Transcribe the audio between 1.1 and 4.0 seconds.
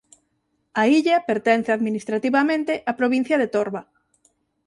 pertence administrativamente á provincia de Torba.